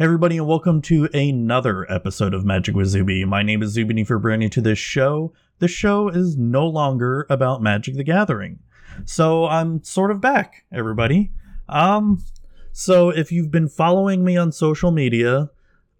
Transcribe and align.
Everybody, 0.00 0.38
and 0.38 0.46
welcome 0.46 0.80
to 0.82 1.08
another 1.12 1.84
episode 1.90 2.32
of 2.32 2.44
Magic 2.44 2.76
with 2.76 2.86
Zuby. 2.86 3.24
My 3.24 3.42
name 3.42 3.64
is 3.64 3.76
if 3.76 4.08
you're 4.08 4.20
brand 4.20 4.38
new 4.38 4.48
to 4.50 4.60
this 4.60 4.78
show, 4.78 5.32
the 5.58 5.66
show 5.66 6.08
is 6.08 6.36
no 6.36 6.68
longer 6.68 7.26
about 7.28 7.62
Magic 7.62 7.96
the 7.96 8.04
Gathering. 8.04 8.60
So 9.06 9.46
I'm 9.46 9.82
sort 9.82 10.12
of 10.12 10.20
back, 10.20 10.64
everybody. 10.70 11.32
Um, 11.68 12.22
so 12.70 13.10
if 13.10 13.32
you've 13.32 13.50
been 13.50 13.68
following 13.68 14.24
me 14.24 14.36
on 14.36 14.52
social 14.52 14.92
media, 14.92 15.50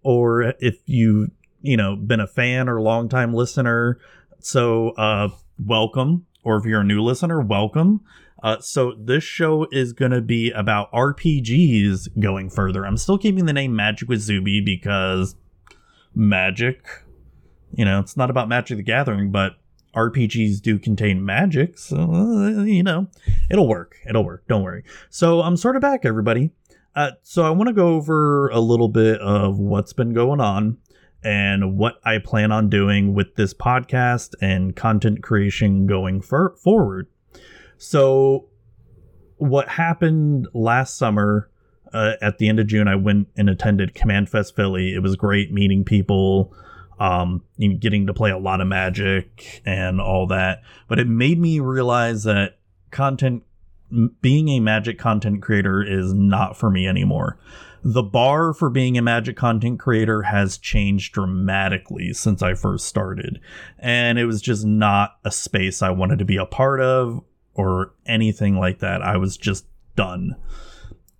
or 0.01 0.53
if 0.61 0.79
you 0.85 1.31
you 1.61 1.75
know 1.75 1.97
been 1.97 2.21
a 2.21 2.27
fan 2.27 2.69
or 2.69 2.79
longtime 2.79 3.33
listener, 3.33 3.99
so 4.39 4.91
uh, 4.91 5.27
welcome. 5.61 6.25
Or 6.45 6.55
if 6.55 6.63
you're 6.63 6.81
a 6.81 6.85
new 6.85 7.03
listener, 7.03 7.41
welcome. 7.41 7.99
Uh, 8.41 8.59
so 8.59 8.93
this 8.97 9.23
show 9.23 9.67
is 9.71 9.93
going 9.93 10.11
to 10.11 10.21
be 10.21 10.51
about 10.51 10.91
RPGs 10.91 12.19
going 12.19 12.49
further. 12.49 12.85
I'm 12.85 12.97
still 12.97 13.17
keeping 13.17 13.45
the 13.45 13.53
name 13.53 13.75
Magic 13.75 14.07
with 14.07 14.21
Zuby 14.21 14.61
because 14.61 15.35
magic, 16.15 16.85
you 17.73 17.85
know, 17.85 17.99
it's 17.99 18.15
not 18.15 18.29
about 18.29 18.47
Magic 18.47 18.77
the 18.77 18.83
Gathering, 18.83 19.31
but 19.31 19.57
RPGs 19.95 20.61
do 20.61 20.77
contain 20.77 21.25
magic, 21.25 21.77
so 21.77 21.97
uh, 21.97 22.63
you 22.63 22.83
know, 22.83 23.07
it'll 23.49 23.67
work. 23.67 23.97
It'll 24.07 24.23
work. 24.23 24.47
Don't 24.47 24.63
worry. 24.63 24.83
So 25.09 25.41
I'm 25.41 25.57
sort 25.57 25.75
of 25.75 25.81
back, 25.81 26.05
everybody. 26.05 26.51
Uh, 26.95 27.11
so 27.23 27.43
I 27.43 27.49
want 27.51 27.67
to 27.67 27.73
go 27.73 27.89
over 27.95 28.49
a 28.49 28.59
little 28.59 28.87
bit 28.89 29.19
of 29.21 29.57
what's 29.57 29.93
been 29.93 30.13
going 30.13 30.41
on 30.41 30.77
and 31.23 31.77
what 31.77 31.99
I 32.03 32.19
plan 32.19 32.51
on 32.51 32.69
doing 32.69 33.13
with 33.13 33.35
this 33.35 33.53
podcast 33.53 34.35
and 34.41 34.75
content 34.75 35.23
creation 35.23 35.85
going 35.87 36.21
for- 36.21 36.55
forward. 36.63 37.07
So, 37.79 38.49
what 39.37 39.69
happened 39.69 40.49
last 40.53 40.97
summer 40.97 41.49
uh, 41.93 42.15
at 42.21 42.37
the 42.37 42.49
end 42.49 42.59
of 42.59 42.67
June, 42.67 42.89
I 42.89 42.95
went 42.95 43.29
and 43.37 43.49
attended 43.49 43.95
CommandFest 43.95 44.53
Philly. 44.53 44.93
It 44.93 45.01
was 45.01 45.15
great 45.15 45.53
meeting 45.53 45.85
people, 45.85 46.53
um, 46.99 47.41
getting 47.57 48.05
to 48.07 48.13
play 48.13 48.31
a 48.31 48.37
lot 48.37 48.59
of 48.59 48.67
Magic 48.67 49.61
and 49.65 50.01
all 50.01 50.27
that. 50.27 50.61
But 50.89 50.99
it 50.99 51.07
made 51.07 51.39
me 51.39 51.61
realize 51.61 52.23
that 52.23 52.59
content, 52.91 53.43
being 54.21 54.49
a 54.49 54.59
Magic 54.59 54.99
content 54.99 55.41
creator, 55.41 55.81
is 55.81 56.13
not 56.13 56.57
for 56.57 56.69
me 56.69 56.85
anymore. 56.85 57.39
The 57.81 58.03
bar 58.03 58.53
for 58.53 58.69
being 58.69 58.97
a 58.97 59.01
Magic 59.01 59.37
content 59.37 59.79
creator 59.79 60.23
has 60.23 60.57
changed 60.57 61.13
dramatically 61.13 62.11
since 62.11 62.41
I 62.41 62.55
first 62.55 62.87
started, 62.87 63.39
and 63.77 64.19
it 64.19 64.25
was 64.25 64.41
just 64.41 64.65
not 64.65 65.15
a 65.23 65.31
space 65.31 65.81
I 65.81 65.91
wanted 65.91 66.19
to 66.19 66.25
be 66.25 66.35
a 66.35 66.45
part 66.45 66.81
of 66.81 67.23
or 67.59 67.91
anything 68.05 68.55
like 68.55 68.79
that. 68.79 69.01
I 69.01 69.17
was 69.17 69.35
just 69.35 69.65
done. 69.97 70.37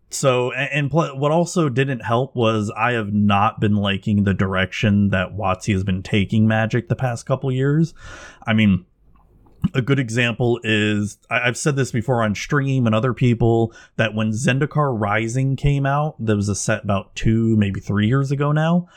So, 0.09 0.54
and, 0.54 0.90
pl- 0.90 1.20
what 1.20 1.31
also 1.31 1.68
didn't 1.68 2.00
help 2.00 2.34
was 2.34 2.72
I 2.76 2.94
have 2.94 3.14
not 3.14 3.59
been 3.59 3.76
liking 3.76 4.23
the 4.23 4.34
direction 4.34 5.09
that 5.09 5.36
WotC 5.36 5.73
has 5.73 5.84
been 5.84 6.02
taking 6.02 6.48
Magic 6.48 6.88
the 6.88 6.96
past 6.96 7.26
couple 7.26 7.52
years. 7.52 7.94
I 8.48 8.54
mean, 8.54 8.86
a 9.73 9.81
good 9.81 10.00
example 10.00 10.62
is 10.64 11.18
I- 11.30 11.46
have 11.46 11.58
said 11.58 11.76
this 11.76 11.92
before 11.92 12.23
on 12.23 12.34
stream 12.34 12.86
and 12.86 12.96
other 12.96 13.14
people 13.14 13.74
that 13.98 14.16
when 14.16 14.31
Zendikar 14.31 14.98
Rising 14.98 15.58
came 15.58 15.86
out, 15.86 16.16
there 16.18 16.38
was 16.38 16.50
a 16.50 16.56
set 16.56 16.86
about 16.86 17.14
two, 17.16 17.58
maybe 17.58 17.81
three 17.81 18.08
years 18.08 18.31
ago 18.31 18.53
now. 18.53 18.88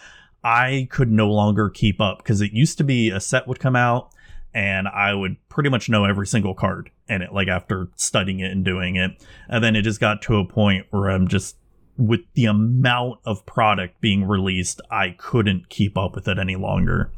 I 0.45 0.87
could 0.91 1.11
no 1.11 1.29
longer 1.29 1.69
keep 1.69 2.01
up 2.01 2.19
because 2.19 2.41
it 2.41 2.53
used 2.53 2.79
to 2.79 2.85
be 2.85 3.11
a 3.11 3.21
set 3.21 3.49
would 3.49 3.59
come 3.59 3.77
out 3.77 4.13
and 4.55 4.89
I 4.89 5.15
would 5.15 5.37
pretty 5.49 5.71
much 5.71 5.89
know 5.89 6.05
every 6.05 6.27
single 6.27 6.55
card 6.55 6.91
in 7.13 7.23
it, 7.23 7.33
like 7.33 7.49
after 7.49 7.89
studying 7.97 8.41
it 8.41 8.51
and 8.51 8.65
doing 8.65 8.97
it. 8.97 9.11
And 9.49 9.63
then 9.63 9.77
it 9.77 9.83
just 9.83 10.01
got 10.01 10.23
to 10.23 10.37
a 10.37 10.45
point 10.45 10.87
where 10.91 11.11
I'm 11.11 11.29
just, 11.29 11.57
with 11.97 12.21
the 12.35 12.47
amount 12.47 13.21
of 13.25 13.45
product 13.45 14.01
being 14.01 14.25
released, 14.25 14.81
I 14.91 15.11
couldn't 15.19 15.69
keep 15.69 15.97
up 15.97 16.15
with 16.15 16.27
it 16.27 16.39
any 16.39 16.57
longer. 16.57 17.13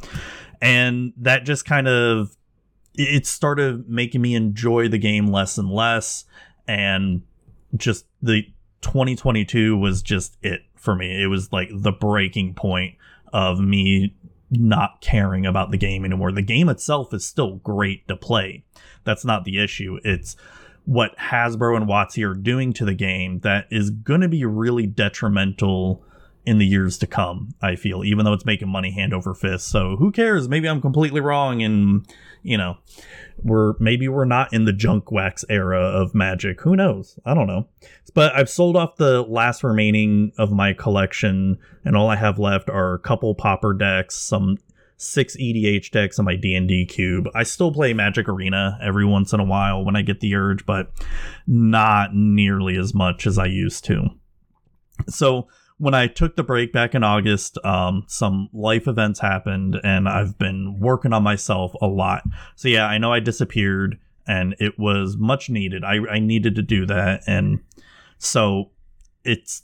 And 0.61 1.12
that 1.19 1.45
just 1.45 1.65
kind 1.65 1.89
of, 1.89 2.37
it 2.95 3.27
started 3.27 3.89
making 3.89 4.21
me 4.21 4.34
enjoy 4.34 4.88
the 4.88 4.99
game 4.99 5.28
less 5.28 5.59
and 5.59 5.71
less. 5.71 6.25
And 6.66 7.22
just 7.77 8.06
the 8.21 8.43
2022 8.83 9.77
was 9.77 10.03
just 10.03 10.37
it 10.43 10.62
for 10.77 10.94
me. 10.94 11.22
It 11.22 11.27
was 11.27 11.53
like 11.53 11.71
the 11.72 11.93
breaking 11.93 12.54
point 12.54 12.97
of 13.33 13.59
me 13.60 14.15
not 14.59 15.00
caring 15.00 15.47
about 15.47 15.70
the 15.70 15.76
game 15.76 16.04
anymore. 16.04 16.32
The 16.32 16.42
game 16.42 16.69
itself 16.69 17.12
is 17.15 17.25
still 17.25 17.56
great 17.56 18.06
to 18.09 18.16
play. 18.16 18.65
That's 19.04 19.25
not 19.25 19.44
the 19.44 19.62
issue. 19.62 19.98
It's 20.04 20.37
what 20.84 21.16
Hasbro 21.16 21.76
and 21.76 21.88
WotC 21.88 22.28
are 22.28 22.34
doing 22.34 22.72
to 22.75 22.84
the 22.84 22.94
game 22.94 23.41
that 23.41 23.66
is 23.70 23.91
going 23.91 24.20
to 24.20 24.28
be 24.28 24.44
really 24.44 24.87
detrimental 24.87 26.03
in 26.47 26.59
the 26.59 26.66
years 26.66 26.98
to 26.98 27.06
come, 27.06 27.54
I 27.62 27.75
feel, 27.76 28.04
even 28.04 28.25
though 28.25 28.34
it's 28.34 28.44
making 28.44 28.69
money 28.69 28.91
hand 28.91 29.15
over 29.15 29.34
fist. 29.34 29.69
So 29.69 29.97
who 29.97 30.12
cares? 30.12 30.48
Maybe 30.48 30.69
I'm 30.69 30.82
completely 30.82 31.21
wrong 31.21 31.62
and, 31.62 32.06
you 32.44 32.59
know, 32.59 32.77
we're 33.43 33.75
maybe 33.81 34.06
we're 34.06 34.27
not 34.27 34.53
in 34.53 34.65
the 34.65 34.72
junk 34.72 35.10
wax 35.10 35.44
era 35.49 35.81
of 35.81 36.15
magic. 36.15 36.60
Who 36.60 36.77
knows? 36.77 37.19
I 37.25 37.34
don't 37.34 37.49
know. 37.49 37.66
But 38.12 38.37
I've 38.37 38.50
sold 38.50 38.77
off 38.77 38.97
the 38.97 39.22
last 39.22 39.65
remaining 39.65 40.31
of 40.38 40.53
my 40.53 40.72
collection 40.72 41.59
and 41.84 41.97
all 41.97 42.09
I 42.09 42.16
have 42.16 42.38
left 42.38 42.71
are 42.71 42.94
a 42.94 42.99
couple 43.00 43.34
pauper 43.34 43.72
decks, 43.72 44.15
some 44.15 44.59
six 44.97 45.37
EDH 45.37 45.91
decks 45.91 46.19
on 46.19 46.25
my 46.25 46.37
D&D 46.37 46.87
cube. 46.87 47.28
I 47.34 47.43
still 47.43 47.72
play 47.72 47.93
Magic 47.93 48.28
Arena 48.28 48.78
every 48.81 49.04
once 49.04 49.33
in 49.33 49.41
a 49.41 49.44
while 49.44 49.84
when 49.84 49.97
I 49.97 50.03
get 50.03 50.21
the 50.21 50.34
urge, 50.37 50.65
but 50.65 50.93
not 51.47 52.15
nearly 52.15 52.77
as 52.77 52.94
much 52.94 53.27
as 53.27 53.38
I 53.38 53.47
used 53.47 53.84
to. 53.87 54.10
So, 55.09 55.49
when 55.78 55.94
I 55.94 56.06
took 56.06 56.36
the 56.36 56.42
break 56.42 56.72
back 56.72 56.94
in 56.94 57.02
August, 57.02 57.58
um, 57.64 58.04
some 58.06 58.48
life 58.52 58.86
events 58.86 59.20
happened, 59.20 59.80
and 59.82 60.08
I've 60.08 60.38
been 60.38 60.78
working 60.78 61.12
on 61.12 61.22
myself 61.22 61.72
a 61.80 61.86
lot. 61.86 62.22
So 62.56 62.68
yeah, 62.68 62.86
I 62.86 62.98
know 62.98 63.12
I 63.12 63.20
disappeared, 63.20 63.98
and 64.26 64.54
it 64.60 64.78
was 64.78 65.16
much 65.16 65.50
needed. 65.50 65.84
I, 65.84 65.98
I 66.10 66.18
needed 66.20 66.54
to 66.56 66.62
do 66.62 66.86
that, 66.86 67.22
and 67.26 67.60
so 68.18 68.70
it's 69.24 69.62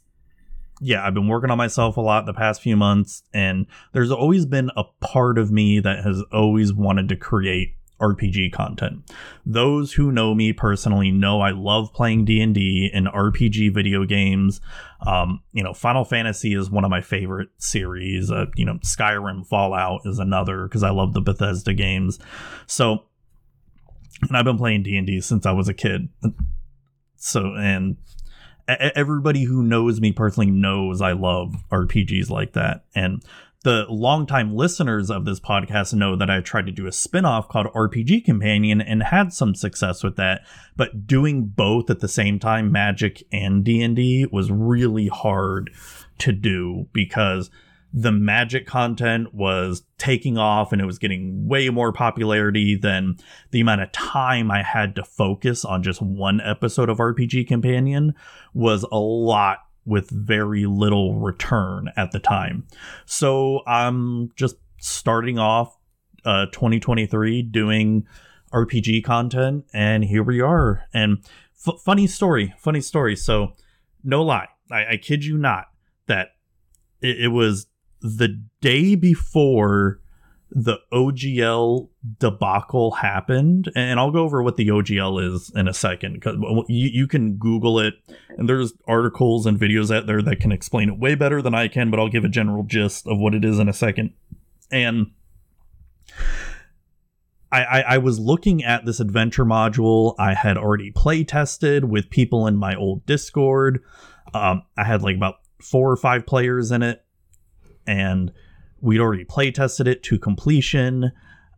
yeah, 0.83 1.07
I've 1.07 1.15
been 1.15 1.29
working 1.29 1.51
on 1.51 1.59
myself 1.59 1.99
a 1.99 2.01
lot 2.01 2.25
the 2.25 2.33
past 2.33 2.63
few 2.63 2.77
months, 2.77 3.23
and 3.35 3.67
there's 3.93 4.11
always 4.11 4.47
been 4.47 4.71
a 4.77 4.85
part 5.01 5.39
of 5.39 5.53
me 5.53 5.79
that 5.81 6.03
has 6.05 6.23
always 6.33 6.73
wanted 6.73 7.09
to 7.11 7.17
create 7.17 7.75
RPG 8.01 8.53
content. 8.53 9.11
Those 9.45 9.93
who 9.93 10.11
know 10.11 10.35
me 10.35 10.53
personally 10.53 11.11
know 11.11 11.41
I 11.41 11.51
love 11.51 11.93
playing 11.93 12.25
D&D 12.25 12.91
and 12.93 13.07
RPG 13.07 13.75
video 13.75 14.05
games. 14.05 14.61
Um, 15.07 15.43
you 15.53 15.63
know, 15.63 15.73
Final 15.73 16.05
Fantasy 16.05 16.55
is 16.55 16.71
one 16.71 16.85
of 16.85 16.91
my 16.91 17.01
favorite 17.01 17.51
series. 17.59 18.31
Uh, 18.31 18.47
you 18.57 18.65
know, 18.65 18.79
Skyrim, 18.85 19.47
Fallout 19.47 20.01
is 20.05 20.19
another 20.19 20.65
because 20.65 20.83
I 20.83 20.91
love 20.91 21.13
the 21.13 21.21
Bethesda 21.21 21.75
games. 21.75 22.19
So, 22.67 23.05
and 24.23 24.37
I've 24.37 24.45
been 24.45 24.59
playing 24.59 24.83
D&D 24.83 25.21
since 25.21 25.47
I 25.47 25.53
was 25.53 25.69
a 25.69 25.75
kid. 25.75 26.09
So, 27.17 27.55
and 27.55 27.97
everybody 28.79 29.45
who 29.45 29.63
knows 29.63 30.01
me 30.01 30.13
personally 30.13 30.51
knows 30.51 31.01
I 31.01 31.13
love 31.13 31.55
RPGs 31.71 32.31
like 32.31 32.53
that. 32.53 32.85
And 32.95 33.23
the 33.63 33.85
longtime 33.91 34.57
listeners 34.57 35.11
of 35.11 35.27
this 35.27 35.39
podcast 35.39 35.93
know 35.93 36.17
that 36.17 36.31
I 36.31 36.41
tried 36.41 36.67
to 36.67 36.73
do 36.73 36.87
a 36.87 36.93
spin-off 36.93 37.49
called 37.49 37.67
RPG 37.75 38.25
Companion 38.25 38.81
and 38.81 39.03
had 39.03 39.35
some 39.35 39.55
success 39.55 40.03
with 40.03 40.17
that, 40.17 40.43
but 40.77 41.07
doing 41.07 41.45
both 41.45 41.91
at 41.91 42.01
the 42.01 42.09
same 42.09 42.39
time, 42.39 42.73
Magic 42.73 43.23
and 43.31 43.63
D&D 43.63 44.27
was 44.33 44.51
really 44.51 45.09
hard 45.09 45.71
to 46.19 46.33
do 46.33 46.89
because 46.93 47.51
the 47.93 48.13
magic 48.13 48.67
content 48.67 49.35
was 49.35 49.83
taking 49.99 50.39
off 50.39 50.73
and 50.73 50.81
it 50.81 50.87
was 50.87 50.99
getting 50.99 51.49
way 51.49 51.69
more 51.71 51.93
popularity 51.93 52.77
than 52.77 53.17
the 53.51 53.61
amount 53.61 53.81
of 53.81 53.91
time 53.91 54.51
I 54.51 54.63
had 54.63 54.95
to 54.95 55.05
focus 55.05 55.65
on 55.65 55.83
just 55.83 56.01
one 56.01 56.41
episode 56.41 56.89
of 56.89 56.99
RPG 56.99 57.49
Companion 57.49 58.15
was 58.55 58.85
a 58.93 58.99
lot 58.99 59.67
with 59.85 60.11
very 60.11 60.67
little 60.67 61.15
return 61.15 61.91
at 61.97 62.13
the 62.13 62.19
time. 62.19 62.67
So 63.07 63.63
I'm 63.67 64.31
just 64.37 64.57
starting 64.79 65.39
off 65.39 65.77
uh, 66.25 66.47
2023 66.47 67.43
doing 67.43 68.07
RPG 68.53 69.05
content, 69.05 69.65
and 69.73 70.05
here 70.05 70.23
we 70.23 70.41
are. 70.41 70.85
And 70.93 71.19
f- 71.67 71.81
funny 71.85 72.07
story, 72.07 72.55
funny 72.59 72.81
story. 72.81 73.17
So, 73.17 73.53
no 74.03 74.23
lie, 74.23 74.49
I, 74.71 74.93
I 74.93 74.97
kid 74.97 75.25
you 75.25 75.37
not, 75.37 75.67
that 76.07 76.31
it, 77.01 77.21
it 77.21 77.29
was 77.29 77.67
the 78.01 78.43
day 78.61 78.95
before 78.95 80.01
the 80.51 80.79
OGL 80.93 81.89
debacle 82.19 82.93
happened, 82.93 83.71
and 83.77 84.01
I'll 84.01 84.11
go 84.11 84.25
over 84.25 84.43
what 84.43 84.57
the 84.57 84.69
OGL 84.69 85.35
is 85.35 85.53
in 85.55 85.69
a 85.69 85.75
second 85.75 86.15
because 86.15 86.37
you, 86.69 86.91
you 86.93 87.07
can 87.07 87.37
Google 87.37 87.79
it, 87.79 87.95
and 88.37 88.49
there's 88.49 88.73
articles 88.87 89.47
and 89.47 89.59
videos 89.59 89.95
out 89.95 90.07
there 90.07 90.23
that 90.23 90.41
can 90.41 90.51
explain 90.51 90.89
it 90.89 90.99
way 90.99 91.15
better 91.15 91.41
than 91.41 91.55
I 91.55 91.69
can, 91.69 91.91
but 91.91 92.01
I'll 92.01 92.09
give 92.09 92.25
a 92.25 92.29
general 92.29 92.65
gist 92.65 93.07
of 93.07 93.19
what 93.19 93.35
it 93.35 93.45
is 93.45 93.59
in 93.59 93.69
a 93.69 93.73
second. 93.73 94.13
And 94.73 95.13
I, 97.53 97.63
I, 97.63 97.81
I 97.81 97.99
was 97.99 98.19
looking 98.19 98.65
at 98.65 98.85
this 98.85 99.01
adventure 99.01 99.45
module 99.45 100.15
I 100.19 100.35
had 100.35 100.57
already 100.57 100.91
play 100.91 101.25
tested 101.25 101.85
with 101.85 102.11
people 102.11 102.47
in 102.47 102.57
my 102.57 102.75
old 102.75 103.07
Discord. 103.07 103.83
Um, 104.35 104.63
I 104.77 104.85
had 104.85 105.03
like 105.03 105.17
about 105.17 105.37
four 105.63 105.91
or 105.91 105.97
five 105.97 106.27
players 106.27 106.71
in 106.71 106.83
it, 106.83 107.05
and 107.87 108.33
we'd 108.81 109.01
already 109.01 109.25
play 109.25 109.51
tested 109.51 109.87
it 109.89 110.03
to 110.05 110.19
completion. 110.19 111.13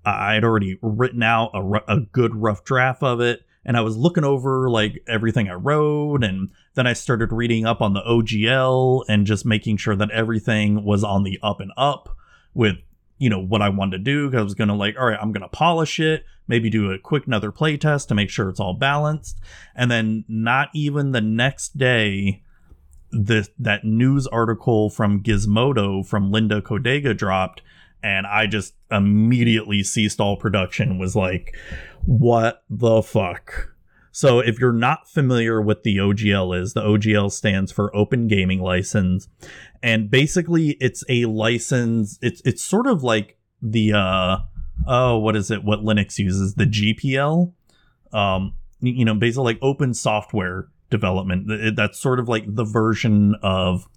I'd 0.04 0.44
already 0.44 0.78
written 0.82 1.22
out 1.22 1.50
a, 1.54 1.92
a 1.92 2.00
good 2.00 2.34
rough 2.34 2.64
draft 2.64 3.02
of 3.02 3.20
it, 3.20 3.42
and 3.64 3.76
I 3.76 3.82
was 3.82 3.96
looking 3.96 4.24
over 4.24 4.69
like 4.69 5.02
everything 5.06 5.48
I 5.48 5.54
wrote, 5.54 6.24
and 6.24 6.50
then 6.74 6.86
I 6.86 6.92
started 6.92 7.32
reading 7.32 7.66
up 7.66 7.80
on 7.80 7.94
the 7.94 8.02
OGL 8.02 9.04
and 9.08 9.26
just 9.26 9.46
making 9.46 9.76
sure 9.76 9.96
that 9.96 10.10
everything 10.10 10.84
was 10.84 11.04
on 11.04 11.22
the 11.22 11.38
up 11.42 11.60
and 11.60 11.72
up 11.76 12.16
with 12.54 12.76
you 13.19 13.30
know 13.30 13.40
what 13.40 13.62
I 13.62 13.69
wanted 13.69 13.98
to 13.98 14.02
do. 14.02 14.28
because 14.28 14.40
I 14.40 14.44
was 14.44 14.54
gonna 14.54 14.74
like, 14.74 14.96
all 14.98 15.06
right, 15.06 15.19
I'm 15.20 15.30
gonna 15.30 15.48
polish 15.48 16.00
it, 16.00 16.24
maybe 16.48 16.69
do 16.69 16.90
a 16.90 16.98
quick 16.98 17.26
another 17.26 17.52
play 17.52 17.76
test 17.76 18.08
to 18.08 18.16
make 18.16 18.30
sure 18.30 18.48
it's 18.48 18.58
all 18.58 18.74
balanced, 18.74 19.38
and 19.76 19.90
then 19.90 20.24
not 20.26 20.70
even 20.74 21.12
the 21.12 21.20
next 21.20 21.78
day 21.78 22.42
that 23.12 23.85
news 23.85 24.26
article 24.26 24.91
from 24.91 25.23
Gizmodo 25.23 26.06
from 26.06 26.31
Linda 26.31 26.61
Codega 26.61 27.17
dropped, 27.17 27.62
and 28.03 28.26
I 28.26 28.47
just 28.47 28.75
immediately 28.91 29.82
ceased 29.82 30.20
all 30.20 30.37
production. 30.37 30.99
Was 30.99 31.14
like, 31.14 31.55
what 32.05 32.64
the 32.69 33.03
fuck? 33.03 33.69
So 34.12 34.41
if 34.41 34.61
you're 34.61 34.73
not 34.73 35.09
familiar 35.09 35.61
with 35.61 35.85
the 35.85 35.97
OGL 35.97 36.59
is, 36.61 36.75
the 36.75 36.82
OGL 36.82 37.32
stands 37.32 37.73
for 37.73 37.94
Open 37.97 38.29
Gaming 38.29 38.61
License, 38.61 39.29
and 39.82 40.11
basically 40.11 40.76
it's 40.81 41.03
a 41.08 41.25
license. 41.25 42.19
It's 42.20 42.43
it's 42.44 42.62
sort 42.62 42.87
of 42.87 43.03
like 43.03 43.38
the 43.61 43.93
uh 43.94 44.38
oh 44.87 45.19
what 45.19 45.37
is 45.37 45.50
it? 45.50 45.65
What 45.65 45.81
Linux 45.81 46.19
uses 46.19 46.55
the 46.55 46.67
GPL. 46.67 47.53
Um, 48.12 48.55
you 48.81 49.05
know, 49.05 49.15
basically 49.15 49.44
like 49.44 49.58
open 49.62 49.94
software 49.94 50.69
development. 50.93 51.75
That's 51.75 51.99
sort 51.99 52.21
of 52.21 52.29
like 52.29 52.44
the 52.47 52.65
version 52.65 53.35
of 53.43 53.89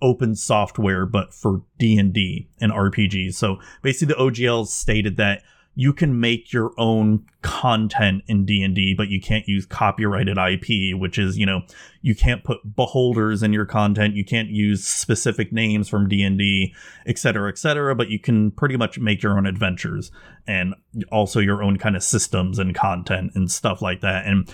open 0.00 0.34
software, 0.34 1.04
but 1.04 1.34
for 1.34 1.62
D 1.78 1.98
and 1.98 2.14
D 2.14 2.48
and 2.60 2.72
RPGs. 2.72 3.34
So 3.34 3.58
basically, 3.82 4.14
the 4.14 4.20
OGL 4.20 4.66
stated 4.66 5.18
that 5.18 5.42
you 5.76 5.92
can 5.92 6.20
make 6.20 6.52
your 6.52 6.72
own 6.78 7.24
content 7.42 8.22
in 8.26 8.46
D&D 8.46 8.94
but 8.96 9.08
you 9.08 9.20
can't 9.20 9.46
use 9.46 9.66
copyrighted 9.66 10.38
IP 10.38 10.98
which 10.98 11.18
is 11.18 11.36
you 11.36 11.44
know 11.44 11.62
you 12.00 12.14
can't 12.14 12.42
put 12.42 12.58
beholders 12.74 13.42
in 13.42 13.52
your 13.52 13.66
content 13.66 14.14
you 14.14 14.24
can't 14.24 14.48
use 14.48 14.86
specific 14.86 15.52
names 15.52 15.88
from 15.88 16.08
D&D 16.08 16.74
etc 17.06 17.50
etc 17.50 17.94
but 17.94 18.08
you 18.08 18.18
can 18.18 18.50
pretty 18.52 18.76
much 18.76 18.98
make 18.98 19.22
your 19.22 19.36
own 19.36 19.46
adventures 19.46 20.10
and 20.46 20.74
also 21.12 21.40
your 21.40 21.62
own 21.62 21.76
kind 21.76 21.96
of 21.96 22.02
systems 22.02 22.58
and 22.58 22.74
content 22.74 23.32
and 23.34 23.50
stuff 23.50 23.82
like 23.82 24.00
that 24.00 24.26
and 24.26 24.50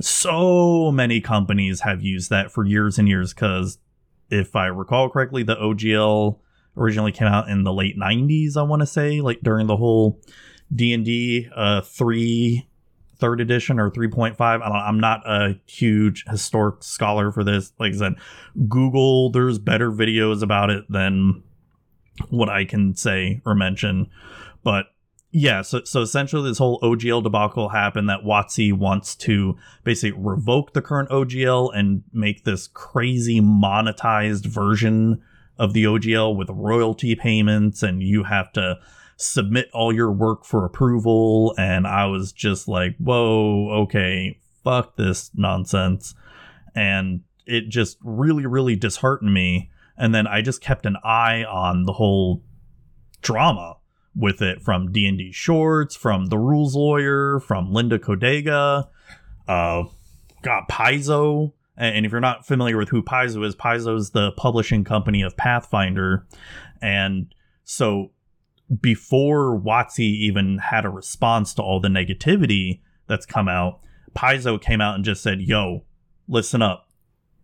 so 0.00 0.90
many 0.92 1.20
companies 1.20 1.80
have 1.80 2.02
used 2.02 2.30
that 2.30 2.50
for 2.50 2.64
years 2.64 2.98
and 2.98 3.08
years 3.08 3.34
because 3.34 3.78
if 4.30 4.54
I 4.54 4.66
recall 4.66 5.10
correctly, 5.10 5.42
the 5.42 5.56
OGL 5.56 6.38
originally 6.76 7.12
came 7.12 7.28
out 7.28 7.48
in 7.48 7.64
the 7.64 7.72
late 7.72 7.98
90s, 7.98 8.56
I 8.56 8.62
want 8.62 8.80
to 8.80 8.86
say, 8.86 9.20
like 9.20 9.40
during 9.42 9.66
the 9.66 9.76
whole 9.76 10.20
D&D 10.74 11.48
uh, 11.54 11.80
3 11.80 12.66
third 13.20 13.40
edition 13.40 13.78
or 13.78 13.90
3.5. 13.90 14.40
I 14.40 14.88
am 14.88 14.98
not 14.98 15.20
a 15.26 15.60
huge 15.66 16.24
historic 16.26 16.82
scholar 16.82 17.30
for 17.30 17.44
this. 17.44 17.72
Like 17.78 17.92
I 17.92 17.96
said, 17.96 18.14
Google, 18.68 19.30
there's 19.30 19.58
better 19.58 19.92
videos 19.92 20.42
about 20.42 20.70
it 20.70 20.84
than 20.88 21.42
what 22.30 22.48
I 22.48 22.64
can 22.64 22.96
say 22.96 23.42
or 23.44 23.54
mention. 23.54 24.08
But 24.64 24.86
yeah, 25.32 25.62
so 25.62 25.84
so 25.84 26.02
essentially 26.02 26.48
this 26.48 26.58
whole 26.58 26.80
OGL 26.80 27.22
debacle 27.22 27.68
happened 27.68 28.08
that 28.08 28.24
WotC 28.24 28.72
wants 28.72 29.14
to 29.16 29.56
basically 29.84 30.18
revoke 30.20 30.72
the 30.72 30.82
current 30.82 31.08
OGL 31.10 31.70
and 31.72 32.02
make 32.12 32.44
this 32.44 32.66
crazy 32.66 33.40
monetized 33.40 34.46
version 34.46 35.22
of 35.56 35.72
the 35.72 35.84
OGL 35.84 36.36
with 36.36 36.50
royalty 36.50 37.14
payments 37.14 37.82
and 37.82 38.02
you 38.02 38.24
have 38.24 38.52
to 38.54 38.78
submit 39.16 39.68
all 39.72 39.92
your 39.92 40.10
work 40.10 40.44
for 40.44 40.64
approval 40.64 41.54
and 41.56 41.86
I 41.86 42.06
was 42.06 42.32
just 42.32 42.66
like, 42.66 42.96
"Whoa, 42.98 43.70
okay, 43.82 44.36
fuck 44.64 44.96
this 44.96 45.30
nonsense." 45.34 46.12
And 46.74 47.20
it 47.46 47.68
just 47.68 47.98
really 48.02 48.46
really 48.46 48.74
disheartened 48.74 49.32
me 49.32 49.70
and 49.96 50.12
then 50.12 50.26
I 50.26 50.42
just 50.42 50.60
kept 50.60 50.86
an 50.86 50.96
eye 51.04 51.44
on 51.44 51.84
the 51.84 51.92
whole 51.92 52.42
drama 53.22 53.76
with 54.14 54.42
it 54.42 54.62
from 54.62 54.92
D&D 54.92 55.32
Shorts, 55.32 55.94
from 55.96 56.26
The 56.26 56.38
Rules 56.38 56.74
Lawyer, 56.74 57.40
from 57.40 57.72
Linda 57.72 57.98
Codega, 57.98 58.88
uh, 59.48 59.84
got 60.42 60.68
Paizo. 60.68 61.52
And 61.76 62.04
if 62.04 62.12
you're 62.12 62.20
not 62.20 62.46
familiar 62.46 62.76
with 62.76 62.90
who 62.90 63.02
Paizo 63.02 63.44
is, 63.46 63.56
Paizo 63.56 63.96
is 63.96 64.10
the 64.10 64.32
publishing 64.32 64.84
company 64.84 65.22
of 65.22 65.36
Pathfinder. 65.36 66.26
And 66.82 67.34
so 67.64 68.10
before 68.80 69.58
WotC 69.58 70.00
even 70.00 70.58
had 70.58 70.84
a 70.84 70.90
response 70.90 71.54
to 71.54 71.62
all 71.62 71.80
the 71.80 71.88
negativity 71.88 72.80
that's 73.06 73.26
come 73.26 73.48
out, 73.48 73.80
Paizo 74.14 74.60
came 74.60 74.80
out 74.80 74.96
and 74.96 75.04
just 75.04 75.22
said, 75.22 75.40
yo, 75.40 75.84
listen 76.28 76.62
up. 76.62 76.88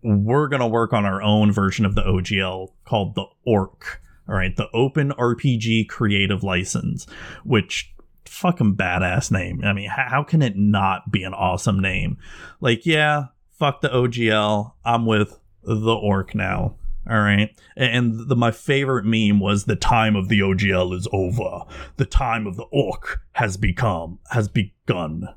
We're 0.03 0.49
going 0.49 0.61
to 0.61 0.67
work 0.67 0.93
on 0.93 1.05
our 1.05 1.23
own 1.23 1.51
version 1.51 1.85
of 1.85 1.95
the 1.95 2.03
OGL 2.03 2.69
called 2.85 3.15
the 3.15 3.25
Orc 3.45 4.01
all 4.29 4.35
right, 4.35 4.55
the 4.57 4.69
Open 4.73 5.13
RPG 5.13 5.89
Creative 5.89 6.43
License, 6.43 7.07
which 7.45 7.95
fucking 8.25 8.77
badass 8.77 9.31
name. 9.31 9.63
I 9.65 9.73
mean, 9.73 9.89
how 9.89 10.25
can 10.25 10.43
it 10.43 10.57
not 10.57 11.11
be 11.11 11.23
an 11.23 11.35
awesome 11.35 11.81
name? 11.81 12.19
Like, 12.61 12.85
yeah, 12.85 13.27
fuck 13.53 13.81
the 13.81 13.89
OGL. 13.89 14.73
I'm 14.85 15.07
with 15.07 15.39
the 15.63 15.95
Orc 15.95 16.35
now. 16.35 16.77
All 17.09 17.21
right. 17.21 17.57
And 17.77 18.29
the, 18.29 18.35
my 18.35 18.51
favorite 18.51 19.05
meme 19.05 19.39
was 19.39 19.65
the 19.65 19.77
time 19.77 20.17
of 20.17 20.29
the 20.29 20.41
OGL 20.41 20.93
is 20.95 21.07
over. 21.13 21.63
The 21.99 22.05
time 22.05 22.47
of 22.47 22.57
the 22.57 22.65
orc 22.65 23.21
has 23.33 23.57
become, 23.57 24.19
has 24.31 24.49
begun. 24.49 25.29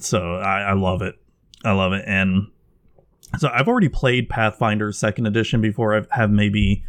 So 0.00 0.36
I, 0.36 0.60
I 0.62 0.72
love 0.72 1.02
it. 1.02 1.16
I 1.62 1.72
love 1.72 1.92
it. 1.92 2.04
And 2.06 2.48
so 3.38 3.50
I've 3.52 3.68
already 3.68 3.90
played 3.90 4.30
Pathfinder 4.30 4.92
second 4.92 5.26
edition 5.26 5.60
before. 5.60 5.94
I 5.94 6.02
have 6.10 6.30
maybe 6.30 6.84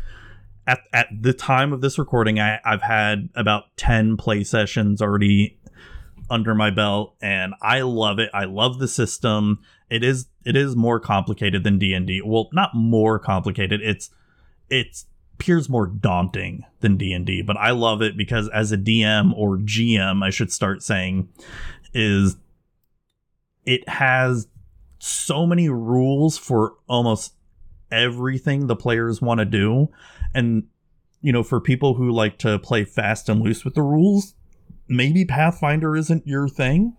at, 0.67 0.81
at 0.91 1.07
the 1.21 1.33
time 1.33 1.71
of 1.71 1.81
this 1.81 1.97
recording, 1.97 2.39
I, 2.39 2.59
I've 2.63 2.81
had 2.81 3.29
about 3.35 3.75
10 3.77 4.17
play 4.17 4.43
sessions 4.43 5.01
already 5.01 5.57
under 6.29 6.53
my 6.53 6.69
belt 6.69 7.15
and 7.21 7.53
I 7.61 7.81
love 7.81 8.19
it. 8.19 8.29
I 8.33 8.43
love 8.43 8.79
the 8.79 8.87
system. 8.87 9.59
It 9.89 10.03
is 10.03 10.27
it 10.43 10.57
is 10.57 10.75
more 10.75 10.99
complicated 10.99 11.63
than 11.63 11.79
D&D. 11.79 12.21
Well, 12.25 12.49
not 12.51 12.75
more 12.75 13.17
complicated. 13.17 13.81
It's 13.81 14.09
it's 14.69 15.05
appears 15.35 15.69
more 15.69 15.87
daunting 15.87 16.65
than 16.81 16.97
D&D, 16.97 17.43
but 17.43 17.55
I 17.57 17.71
love 17.71 18.01
it 18.01 18.17
because 18.17 18.49
as 18.49 18.71
a 18.71 18.77
DM 18.77 19.33
or 19.37 19.57
GM, 19.57 20.23
I 20.23 20.31
should 20.31 20.51
start 20.51 20.83
saying 20.83 21.29
is 21.93 22.35
it 23.65 23.87
has 23.87 24.47
so 24.99 25.45
many 25.45 25.69
rules 25.69 26.37
for 26.37 26.73
almost 26.87 27.33
everything 27.91 28.67
the 28.67 28.75
players 28.75 29.21
want 29.21 29.39
to 29.39 29.45
do 29.45 29.89
and, 30.33 30.63
you 31.21 31.31
know, 31.31 31.43
for 31.43 31.59
people 31.59 31.95
who 31.95 32.11
like 32.11 32.37
to 32.39 32.59
play 32.59 32.83
fast 32.83 33.29
and 33.29 33.41
loose 33.41 33.65
with 33.65 33.73
the 33.73 33.81
rules, 33.81 34.35
maybe 34.87 35.25
Pathfinder 35.25 35.95
isn't 35.95 36.27
your 36.27 36.47
thing. 36.47 36.95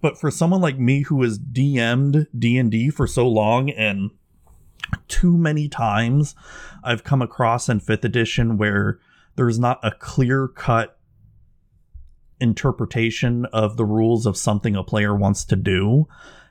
But 0.00 0.18
for 0.18 0.30
someone 0.30 0.60
like 0.60 0.78
me 0.78 1.02
who 1.02 1.22
has 1.22 1.38
DM'd 1.38 2.26
D&D 2.38 2.90
for 2.90 3.06
so 3.06 3.26
long 3.26 3.70
and 3.70 4.10
too 5.08 5.36
many 5.36 5.68
times 5.68 6.34
I've 6.84 7.04
come 7.04 7.22
across 7.22 7.68
in 7.68 7.80
5th 7.80 8.04
edition 8.04 8.58
where 8.58 8.98
there's 9.36 9.58
not 9.58 9.80
a 9.82 9.90
clear 9.92 10.48
cut 10.48 10.98
interpretation 12.40 13.46
of 13.46 13.76
the 13.76 13.84
rules 13.84 14.26
of 14.26 14.36
something 14.36 14.74
a 14.74 14.82
player 14.82 15.14
wants 15.14 15.44
to 15.44 15.56
do. 15.56 16.06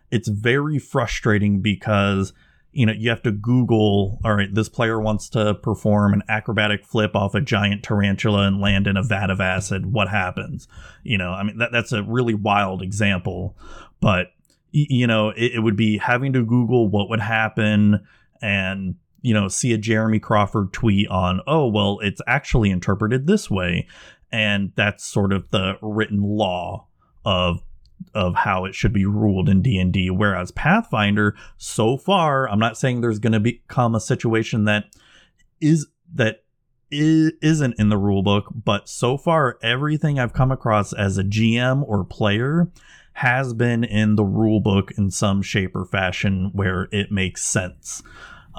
It's 0.10 0.30
very 0.30 0.80
frustrating 0.80 1.62
because 1.62 2.34
you 2.74 2.86
know, 2.86 2.94
you 2.94 3.10
have 3.10 3.22
to 3.24 3.32
Google, 3.32 4.20
all 4.24 4.36
right, 4.36 4.54
this 4.54 4.70
player 4.70 5.00
wants 5.00 5.28
to 5.30 5.54
perform 5.56 6.14
an 6.14 6.24
acrobatic 6.30 6.86
flip 6.86 7.16
off 7.16 7.36
a 7.36 7.42
giant 7.42 7.84
tarantula 7.84 8.48
and 8.48 8.62
land 8.62 8.88
in 8.88 8.96
a 8.96 9.04
vat 9.04 9.30
of 9.30 9.42
acid. 9.42 9.92
What 9.92 10.08
happens? 10.08 10.68
You 11.04 11.18
know, 11.18 11.32
I 11.32 11.44
mean, 11.44 11.58
that, 11.58 11.72
that's 11.72 11.92
a 11.92 12.04
really 12.04 12.34
wild 12.34 12.82
example, 12.82 13.58
but, 14.00 14.28
you 14.72 15.06
know, 15.06 15.30
it, 15.30 15.56
it 15.56 15.60
would 15.60 15.76
be 15.76 15.98
having 15.98 16.32
to 16.34 16.46
Google 16.46 16.88
what 16.88 17.10
would 17.10 17.20
happen 17.20 18.06
and, 18.42 18.96
you 19.22 19.34
know, 19.34 19.50
see 19.50 19.74
a 19.74 19.78
Jeremy 19.78 20.20
Crawford 20.20 20.72
tweet 20.72 21.10
on, 21.10 21.42
oh, 21.46 21.68
well, 21.68 22.00
it's 22.02 22.22
actually 22.26 22.72
interpreted 22.72 23.28
this 23.28 23.52
way. 23.52 23.86
And 24.32 24.72
that's 24.78 25.06
sort 25.06 25.34
of 25.34 25.50
the 25.52 25.74
written 25.82 26.22
law 26.22 26.88
of 27.26 27.62
of 28.14 28.36
how 28.36 28.66
it 28.66 28.76
should 28.76 28.94
be 28.94 29.06
ruled 29.06 29.50
in 29.50 29.62
D&D 29.62 30.10
whereas 30.10 30.52
Pathfinder 30.52 31.36
so 31.58 31.98
far 31.98 32.50
I'm 32.50 32.60
not 32.60 32.78
saying 32.78 33.02
there's 33.02 33.20
going 33.20 33.34
to 33.34 33.40
become 33.40 33.96
a 33.96 34.00
situation 34.00 34.66
that 34.66 34.86
is 35.60 35.88
that 36.14 36.44
isn't 36.90 37.80
in 37.80 37.90
the 37.90 37.98
rule 37.98 38.22
book 38.22 38.46
but 38.54 38.90
so 38.90 39.18
far 39.18 39.58
everything 39.64 40.20
I've 40.20 40.34
come 40.34 40.52
across 40.52 40.92
as 40.92 41.18
a 41.18 41.24
GM 41.24 41.84
or 41.88 42.04
player 42.04 42.70
has 43.14 43.54
been 43.54 43.84
in 43.84 44.16
the 44.16 44.24
rule 44.24 44.60
book 44.60 44.92
in 44.98 45.12
some 45.12 45.42
shape 45.42 45.76
or 45.76 45.86
fashion 45.86 46.50
where 46.54 46.88
it 46.92 47.12
makes 47.12 47.44
sense. 47.44 48.02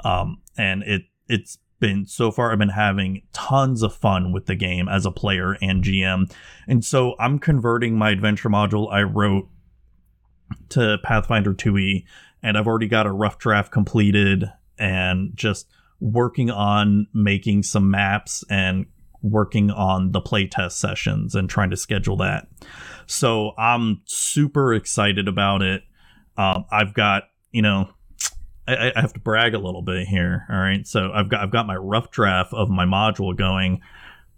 Um, 0.03 0.41
and 0.57 0.83
it 0.83 1.03
it's 1.27 1.57
been 1.83 2.05
so 2.05 2.31
far 2.31 2.53
I've 2.53 2.59
been 2.59 2.69
having 2.69 3.23
tons 3.33 3.83
of 3.83 3.93
fun 3.93 4.31
with 4.31 4.45
the 4.45 4.55
game 4.55 4.87
as 4.87 5.05
a 5.05 5.11
player 5.11 5.57
and 5.61 5.83
GM. 5.83 6.33
And 6.65 6.85
so 6.85 7.15
I'm 7.19 7.39
converting 7.39 7.97
my 7.97 8.09
adventure 8.11 8.47
module 8.47 8.89
I 8.89 9.01
wrote 9.01 9.49
to 10.69 10.97
Pathfinder 11.03 11.53
2e 11.53 12.05
and 12.41 12.57
I've 12.57 12.67
already 12.67 12.87
got 12.87 13.05
a 13.05 13.11
rough 13.11 13.37
draft 13.37 13.73
completed 13.73 14.49
and 14.79 15.31
just 15.35 15.67
working 15.99 16.49
on 16.49 17.07
making 17.13 17.63
some 17.63 17.91
maps 17.91 18.45
and 18.49 18.85
working 19.21 19.69
on 19.69 20.13
the 20.13 20.21
playtest 20.21 20.73
sessions 20.73 21.35
and 21.35 21.49
trying 21.49 21.69
to 21.71 21.77
schedule 21.77 22.15
that. 22.15 22.47
So 23.07 23.51
I'm 23.57 24.01
super 24.05 24.73
excited 24.73 25.27
about 25.27 25.61
it. 25.61 25.83
Um, 26.37 26.63
I've 26.71 26.93
got, 26.93 27.23
you 27.51 27.61
know, 27.61 27.89
I, 28.67 28.93
I, 28.95 29.01
have 29.01 29.13
to 29.13 29.19
brag 29.19 29.53
a 29.53 29.59
little 29.59 29.81
bit 29.81 30.07
here. 30.07 30.45
All 30.49 30.57
right. 30.57 30.87
So 30.87 31.11
I've 31.13 31.29
got 31.29 31.41
I've 31.41 31.51
got 31.51 31.67
my 31.67 31.75
rough 31.75 32.11
draft 32.11 32.53
of 32.53 32.69
my 32.69 32.85
module 32.85 33.35
going 33.35 33.81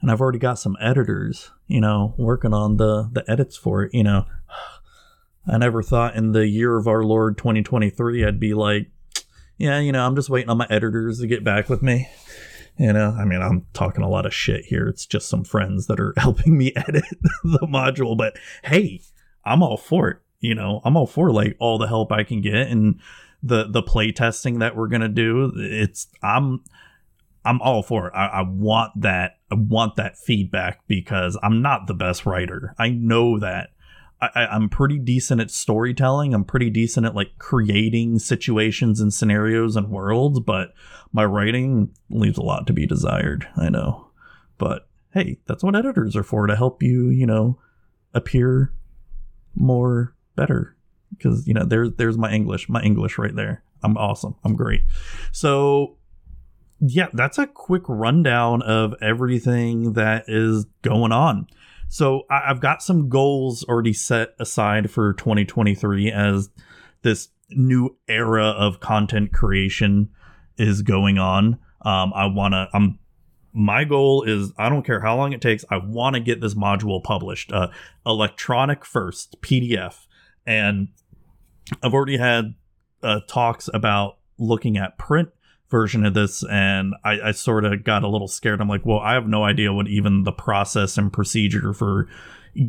and 0.02 0.12
I've 0.12 0.22
already 0.22 0.40
got 0.40 0.60
some 0.60 0.78
editors, 0.80 1.52
you 1.68 1.82
know, 1.82 2.14
working 2.18 2.54
on 2.54 2.78
the 2.78 3.10
the 3.12 3.24
edits 3.30 3.58
for 3.58 3.84
it, 3.84 3.94
you 3.94 4.04
know. 4.04 4.26
I 5.48 5.58
never 5.60 5.84
thought 5.84 6.16
in 6.16 6.32
the 6.32 6.48
year 6.48 6.76
of 6.78 6.88
our 6.88 7.04
Lord 7.04 7.38
2023 7.38 8.26
I'd 8.26 8.40
be 8.40 8.56
like, 8.56 8.90
yeah, 9.58 9.80
you 9.80 9.92
know, 9.92 10.06
I'm 10.06 10.16
just 10.16 10.30
waiting 10.30 10.50
on 10.50 10.58
my 10.58 10.68
editors 10.70 11.20
to 11.20 11.28
get 11.28 11.44
back 11.44 11.70
with 11.70 11.84
me. 11.84 12.10
You 12.78 12.92
know, 12.94 13.16
I 13.18 13.26
mean, 13.26 13.42
I'm 13.42 13.68
talking 13.74 14.04
a 14.04 14.10
lot 14.10 14.26
of 14.26 14.34
shit 14.34 14.66
here. 14.66 14.88
It's 14.88 15.06
just 15.06 15.30
some 15.30 15.44
friends 15.44 15.88
that 15.88 16.00
are 16.00 16.14
helping 16.18 16.58
me 16.58 16.74
edit 16.76 17.06
the 17.44 17.68
module, 17.68 18.18
but 18.18 18.38
hey, 18.64 19.02
I'm 19.44 19.62
all 19.62 19.78
for 19.78 20.10
it. 20.10 20.18
You 20.40 20.56
know, 20.56 20.82
I'm 20.84 20.98
all 20.98 21.08
for 21.08 21.32
like 21.32 21.56
all 21.60 21.78
the 21.78 21.88
help 21.88 22.12
I 22.12 22.24
can 22.24 22.42
get 22.42 22.68
and 22.68 23.00
the 23.44 23.68
the 23.70 23.84
play 23.84 24.12
testing 24.12 24.60
that 24.60 24.76
we're 24.76 24.88
gonna 24.88 25.10
do. 25.10 25.52
It's 25.56 26.08
I'm 26.24 26.64
I'm 27.44 27.62
all 27.62 27.84
for 27.84 28.08
it. 28.08 28.14
I, 28.16 28.26
I 28.26 28.42
want 28.42 29.02
that. 29.02 29.38
I 29.52 29.56
want 29.56 29.96
that 29.98 30.18
feedback 30.18 30.80
because 30.88 31.38
I'm 31.44 31.62
not 31.62 31.88
the 31.88 31.94
best 31.94 32.26
writer. 32.26 32.74
I 32.78 32.90
know 32.90 33.40
that. 33.40 33.70
I, 34.22 34.48
I'm 34.48 34.70
pretty 34.70 34.98
decent 34.98 35.42
at 35.42 35.52
storytelling. 35.52 36.34
I'm 36.34 36.46
pretty 36.46 36.70
decent 36.70 37.06
at 37.06 37.16
like 37.16 37.38
creating 37.38 38.20
situations 38.20 39.00
and 39.00 39.14
scenarios 39.14 39.76
and 39.76 39.90
worlds, 39.90 40.40
but 40.40 40.74
my 41.12 41.26
writing 41.26 41.94
leaves 42.10 42.38
a 42.38 42.42
lot 42.44 42.66
to 42.68 42.74
be 42.74 42.88
desired. 42.88 43.48
I 43.58 43.70
know. 43.70 44.10
But 44.58 44.88
hey, 45.14 45.40
that's 45.46 45.64
what 45.64 45.76
editors 45.76 46.16
are 46.16 46.24
for 46.24 46.48
to 46.48 46.56
help 46.56 46.82
you, 46.82 47.10
you 47.10 47.26
know, 47.26 47.60
appear 48.14 48.74
more 49.54 50.16
better. 50.36 50.75
Because, 51.18 51.48
you 51.48 51.54
know, 51.54 51.66
there's 51.66 51.92
there's 51.98 52.18
my 52.18 52.32
English, 52.32 52.70
my 52.70 52.82
English 52.82 53.18
right 53.18 53.36
there. 53.36 53.64
I'm 53.84 53.98
awesome. 53.98 54.36
I'm 54.44 54.56
great. 54.56 54.82
So 55.32 55.98
yeah, 56.80 57.08
that's 57.14 57.38
a 57.38 57.48
quick 57.48 57.84
rundown 57.88 58.62
of 58.62 58.94
everything 59.02 59.94
that 59.94 60.26
is 60.28 60.66
going 60.82 61.12
on. 61.12 61.48
So 61.88 62.24
I- 62.30 62.48
have 62.48 62.60
got 62.60 62.82
some 62.82 63.10
goals 63.10 63.64
already 63.64 63.94
set 63.94 64.36
aside 64.40 64.92
for 64.92 65.14
2023 65.14 66.12
as 66.12 66.50
this 67.04 67.30
new 67.50 67.96
era 68.08 68.46
of 68.46 68.80
content 68.80 69.34
creation 69.34 70.10
is 70.58 70.82
going 70.82 71.18
on. 71.18 71.60
Um, 71.82 72.12
I 72.16 72.26
want 72.26 72.54
to, 72.54 72.68
I'm, 72.74 73.00
my 73.54 73.84
goal 73.84 74.24
is 74.24 74.52
I 74.58 74.68
don't 74.70 74.84
care 74.84 75.00
how 75.00 75.16
long 75.16 75.32
it 75.32 75.42
takes. 75.42 75.64
I 75.70 75.78
want 75.78 76.16
to 76.16 76.20
get 76.20 76.42
this 76.42 76.56
module 76.56 77.02
published, 77.04 77.52
uh, 77.52 77.70
electronic 78.06 78.84
first, 78.84 79.42
PDF. 79.42 80.08
And 80.48 80.90
I've 81.84 81.94
already 81.94 82.18
had 82.18 82.56
uh, 83.04 83.22
talks 83.28 83.70
about 83.74 84.18
looking 84.38 84.78
at 84.78 84.98
print 84.98 85.30
version 85.70 86.06
of 86.06 86.14
this 86.14 86.44
and 86.50 86.94
I, 87.04 87.20
I 87.22 87.32
sort 87.32 87.66
of 87.66 87.84
got 87.84 88.04
a 88.04 88.08
little 88.08 88.28
scared. 88.28 88.62
I'm 88.62 88.68
like, 88.68 88.86
well, 88.86 89.00
I 89.00 89.14
have 89.14 89.28
no 89.28 89.44
idea 89.44 89.74
what 89.74 89.88
even 89.88 90.24
the 90.24 90.32
process 90.32 90.98
and 90.98 91.12
procedure 91.12 91.74
for 91.74 92.08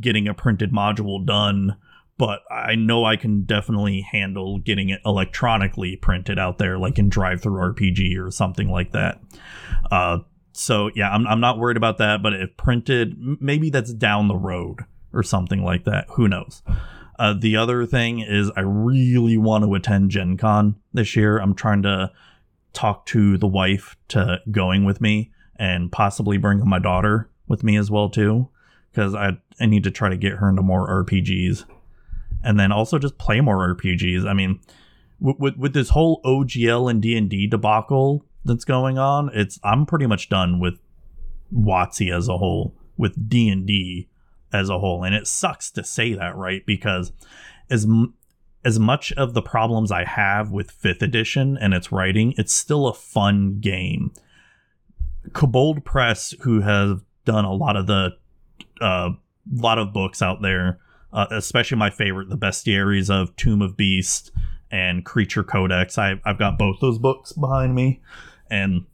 getting 0.00 0.26
a 0.26 0.34
printed 0.34 0.72
module 0.72 1.24
done, 1.24 1.76
but 2.18 2.40
I 2.50 2.74
know 2.74 3.04
I 3.04 3.16
can 3.16 3.44
definitely 3.44 4.00
handle 4.00 4.58
getting 4.58 4.88
it 4.88 5.00
electronically 5.04 5.96
printed 5.96 6.38
out 6.38 6.58
there, 6.58 6.78
like 6.78 6.98
in 6.98 7.10
DriveThruRPG 7.10 8.18
or 8.18 8.30
something 8.30 8.68
like 8.68 8.92
that. 8.92 9.20
Uh, 9.90 10.18
so 10.52 10.90
yeah, 10.94 11.10
I'm, 11.10 11.26
I'm 11.26 11.40
not 11.40 11.58
worried 11.58 11.76
about 11.76 11.98
that, 11.98 12.22
but 12.22 12.32
if 12.32 12.56
printed, 12.56 13.16
maybe 13.40 13.68
that's 13.68 13.92
down 13.92 14.28
the 14.28 14.36
road 14.36 14.80
or 15.12 15.22
something 15.22 15.62
like 15.62 15.84
that. 15.84 16.06
Who 16.14 16.28
knows? 16.28 16.62
Uh, 17.18 17.34
the 17.38 17.56
other 17.56 17.86
thing 17.86 18.20
is 18.20 18.50
I 18.56 18.60
really 18.60 19.38
want 19.38 19.64
to 19.64 19.74
attend 19.74 20.10
Gen 20.10 20.36
Con 20.36 20.76
this 20.92 21.16
year. 21.16 21.38
I'm 21.38 21.54
trying 21.54 21.82
to 21.82 22.12
talk 22.72 23.06
to 23.06 23.38
the 23.38 23.46
wife 23.46 23.96
to 24.08 24.40
going 24.50 24.84
with 24.84 25.00
me 25.00 25.32
and 25.56 25.90
possibly 25.90 26.36
bring 26.36 26.66
my 26.68 26.78
daughter 26.78 27.30
with 27.48 27.64
me 27.64 27.76
as 27.76 27.90
well 27.90 28.10
too 28.10 28.48
because 28.90 29.14
I 29.14 29.38
I 29.58 29.66
need 29.66 29.84
to 29.84 29.90
try 29.90 30.10
to 30.10 30.16
get 30.16 30.34
her 30.34 30.48
into 30.50 30.62
more 30.62 31.04
RPGs 31.04 31.64
and 32.42 32.60
then 32.60 32.72
also 32.72 32.98
just 32.98 33.18
play 33.18 33.40
more 33.40 33.74
RPGs. 33.74 34.26
I 34.26 34.32
mean, 34.32 34.60
with 35.20 35.38
with, 35.38 35.56
with 35.56 35.72
this 35.74 35.90
whole 35.90 36.20
OGL 36.22 36.90
and 36.90 37.00
D 37.00 37.16
and 37.16 37.28
D 37.28 37.46
debacle 37.46 38.24
that's 38.44 38.64
going 38.64 38.98
on, 38.98 39.30
it's 39.32 39.58
I'm 39.64 39.86
pretty 39.86 40.06
much 40.06 40.28
done 40.28 40.60
with 40.60 40.78
WotC 41.54 42.14
as 42.14 42.28
a 42.28 42.38
whole, 42.38 42.74
with 42.96 43.28
D 43.28 43.48
and 43.48 43.66
D 43.66 44.08
as 44.52 44.68
a 44.68 44.78
whole, 44.78 45.04
and 45.04 45.14
it 45.14 45.26
sucks 45.26 45.70
to 45.72 45.84
say 45.84 46.14
that, 46.14 46.36
right? 46.36 46.64
Because 46.66 47.12
as 47.70 47.86
as 48.64 48.80
much 48.80 49.12
of 49.12 49.32
the 49.32 49.42
problems 49.42 49.92
I 49.92 50.04
have 50.04 50.50
with 50.50 50.72
fifth 50.72 51.00
edition 51.00 51.56
and 51.60 51.72
its 51.72 51.92
writing, 51.92 52.34
it's 52.36 52.52
still 52.52 52.88
a 52.88 52.94
fun 52.94 53.60
game. 53.60 54.12
Kobold 55.32 55.84
Press, 55.84 56.34
who 56.40 56.62
have 56.62 57.02
done 57.24 57.44
a 57.44 57.52
lot 57.52 57.76
of 57.76 57.86
the 57.86 58.10
uh, 58.80 59.10
lot 59.52 59.78
of 59.78 59.92
books 59.92 60.22
out 60.22 60.42
there, 60.42 60.78
uh, 61.12 61.26
especially 61.30 61.78
my 61.78 61.90
favorite, 61.90 62.28
the 62.28 62.36
bestiaries 62.36 63.10
of 63.10 63.34
Tome 63.36 63.62
of 63.62 63.76
Beast 63.76 64.32
and 64.70 65.04
Creature 65.04 65.44
Codex. 65.44 65.96
I, 65.96 66.20
I've 66.24 66.38
got 66.38 66.58
both 66.58 66.80
those 66.80 66.98
books 66.98 67.32
behind 67.32 67.74
me, 67.74 68.02
and 68.50 68.84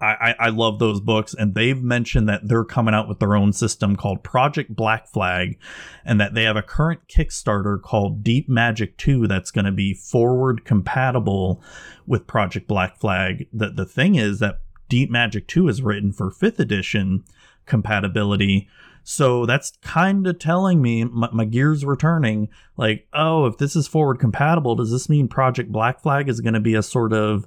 I, 0.00 0.34
I, 0.38 0.48
love 0.50 0.78
those 0.78 1.00
books, 1.00 1.34
and 1.34 1.54
they've 1.54 1.82
mentioned 1.82 2.28
that 2.28 2.46
they're 2.46 2.64
coming 2.64 2.94
out 2.94 3.08
with 3.08 3.18
their 3.18 3.34
own 3.34 3.52
system 3.52 3.96
called 3.96 4.22
Project 4.22 4.76
Black 4.76 5.08
Flag, 5.08 5.58
and 6.04 6.20
that 6.20 6.34
they 6.34 6.44
have 6.44 6.56
a 6.56 6.62
current 6.62 7.08
Kickstarter 7.08 7.80
called 7.80 8.22
Deep 8.22 8.48
Magic 8.48 8.96
2 8.98 9.26
that's 9.26 9.50
going 9.50 9.64
to 9.64 9.72
be 9.72 9.94
forward 9.94 10.64
compatible 10.64 11.62
with 12.06 12.26
Project 12.26 12.68
Black 12.68 12.98
Flag. 12.98 13.48
The, 13.52 13.70
the 13.70 13.86
thing 13.86 14.16
is 14.16 14.38
that 14.40 14.60
Deep 14.88 15.10
Magic 15.10 15.46
2 15.48 15.68
is 15.68 15.82
written 15.82 16.12
for 16.12 16.30
5th 16.30 16.58
edition 16.58 17.24
compatibility. 17.64 18.68
So 19.02 19.46
that's 19.46 19.72
kind 19.82 20.26
of 20.26 20.38
telling 20.38 20.82
me 20.82 21.04
my, 21.04 21.28
my, 21.32 21.44
gears 21.44 21.84
were 21.84 21.96
turning 21.96 22.48
like, 22.76 23.06
oh, 23.12 23.46
if 23.46 23.58
this 23.58 23.76
is 23.76 23.86
forward 23.86 24.18
compatible, 24.18 24.74
does 24.74 24.90
this 24.90 25.08
mean 25.08 25.28
Project 25.28 25.70
Black 25.70 26.00
Flag 26.00 26.28
is 26.28 26.40
going 26.40 26.54
to 26.54 26.60
be 26.60 26.74
a 26.74 26.82
sort 26.82 27.12
of 27.12 27.46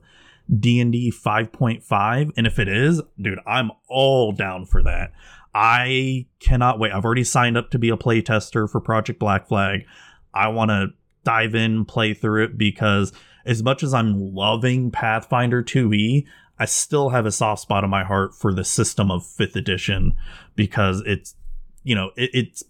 D&D 0.57 1.11
5.5 1.11 2.31
and 2.35 2.47
if 2.47 2.59
it 2.59 2.67
is, 2.67 3.01
dude, 3.21 3.39
I'm 3.45 3.71
all 3.87 4.31
down 4.31 4.65
for 4.65 4.81
that. 4.83 5.11
I 5.53 6.27
cannot 6.39 6.79
wait. 6.79 6.91
I've 6.91 7.05
already 7.05 7.23
signed 7.23 7.57
up 7.57 7.71
to 7.71 7.79
be 7.79 7.89
a 7.89 7.97
playtester 7.97 8.69
for 8.69 8.79
Project 8.79 9.19
Black 9.19 9.47
Flag. 9.47 9.85
I 10.33 10.47
want 10.49 10.69
to 10.69 10.87
dive 11.23 11.55
in, 11.55 11.85
play 11.85 12.13
through 12.13 12.45
it 12.45 12.57
because 12.57 13.11
as 13.45 13.63
much 13.63 13.83
as 13.83 13.93
I'm 13.93 14.33
loving 14.33 14.91
Pathfinder 14.91 15.63
2e, 15.63 16.25
I 16.59 16.65
still 16.65 17.09
have 17.09 17.25
a 17.25 17.31
soft 17.31 17.61
spot 17.61 17.83
in 17.83 17.89
my 17.89 18.03
heart 18.03 18.35
for 18.35 18.53
the 18.53 18.63
system 18.63 19.09
of 19.09 19.23
5th 19.23 19.55
edition 19.55 20.15
because 20.55 21.01
it's 21.05 21.35
you 21.83 21.95
know, 21.95 22.11
it, 22.15 22.29
it's 22.33 22.63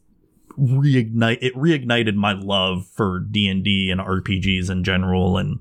reignite 0.58 1.40
it 1.42 1.56
reignited 1.56 2.16
my 2.16 2.34
love 2.34 2.86
for 2.88 3.20
D&D 3.20 3.90
and 3.90 4.02
RPGs 4.02 4.70
in 4.70 4.84
general 4.84 5.38
and 5.38 5.60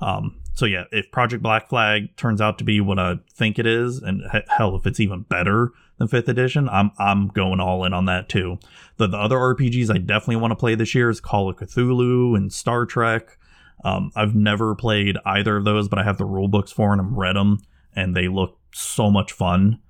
um 0.00 0.36
so 0.56 0.64
yeah, 0.64 0.84
if 0.90 1.10
Project 1.10 1.42
Black 1.42 1.68
Flag 1.68 2.16
turns 2.16 2.40
out 2.40 2.56
to 2.58 2.64
be 2.64 2.80
what 2.80 2.98
I 2.98 3.16
think 3.34 3.58
it 3.58 3.66
is, 3.66 3.98
and 3.98 4.22
hell, 4.48 4.74
if 4.74 4.86
it's 4.86 5.00
even 5.00 5.20
better 5.20 5.70
than 5.98 6.08
Fifth 6.08 6.30
Edition, 6.30 6.66
I'm 6.70 6.92
I'm 6.98 7.28
going 7.28 7.60
all 7.60 7.84
in 7.84 7.92
on 7.92 8.06
that 8.06 8.30
too. 8.30 8.58
The 8.96 9.06
the 9.06 9.18
other 9.18 9.36
RPGs 9.36 9.94
I 9.94 9.98
definitely 9.98 10.36
want 10.36 10.52
to 10.52 10.56
play 10.56 10.74
this 10.74 10.94
year 10.94 11.10
is 11.10 11.20
Call 11.20 11.50
of 11.50 11.56
Cthulhu 11.56 12.34
and 12.34 12.50
Star 12.50 12.86
Trek. 12.86 13.36
Um, 13.84 14.10
I've 14.16 14.34
never 14.34 14.74
played 14.74 15.18
either 15.26 15.58
of 15.58 15.66
those, 15.66 15.88
but 15.88 15.98
I 15.98 16.04
have 16.04 16.16
the 16.16 16.24
rule 16.24 16.48
books 16.48 16.72
for 16.72 16.96
them, 16.96 17.06
and 17.06 17.18
read 17.18 17.36
them, 17.36 17.58
and 17.94 18.16
they 18.16 18.28
look 18.28 18.58
so 18.72 19.10
much 19.10 19.32
fun. 19.32 19.80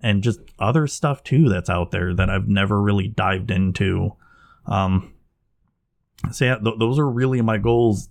And 0.00 0.24
just 0.24 0.40
other 0.58 0.88
stuff 0.88 1.22
too 1.22 1.48
that's 1.48 1.70
out 1.70 1.92
there 1.92 2.12
that 2.14 2.28
I've 2.28 2.48
never 2.48 2.82
really 2.82 3.06
dived 3.06 3.52
into. 3.52 4.10
Um, 4.66 5.14
so 6.32 6.46
yeah, 6.46 6.56
th- 6.56 6.80
those 6.80 6.98
are 6.98 7.08
really 7.08 7.40
my 7.42 7.58
goals 7.58 8.08